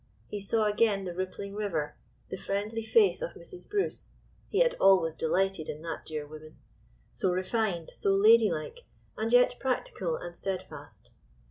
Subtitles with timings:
[0.25, 1.95] He saw again the rippling river,
[2.31, 3.69] the friendly face of Mrs.
[3.69, 8.85] Bruce—he had always delighted in that dear woman—so refined, so ladylike,
[9.15, 11.11] and yet practical and steadfast.